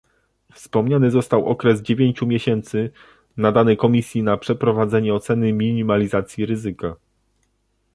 [0.53, 2.91] Wspomniany został okres dziewięciu miesięcy,
[3.37, 6.95] nadany Komisji na przeprowadzenie oceny minimalizacji ryzyka